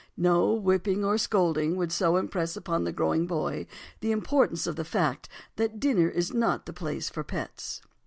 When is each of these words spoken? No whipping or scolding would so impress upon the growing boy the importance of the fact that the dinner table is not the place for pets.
No 0.17 0.51
whipping 0.55 1.05
or 1.05 1.19
scolding 1.19 1.75
would 1.75 1.91
so 1.91 2.17
impress 2.17 2.57
upon 2.57 2.85
the 2.85 2.91
growing 2.91 3.27
boy 3.27 3.67
the 3.99 4.11
importance 4.11 4.65
of 4.65 4.75
the 4.75 4.83
fact 4.83 5.29
that 5.57 5.73
the 5.73 5.77
dinner 5.77 6.07
table 6.07 6.17
is 6.17 6.33
not 6.33 6.65
the 6.65 6.73
place 6.73 7.07
for 7.07 7.23
pets. 7.23 7.83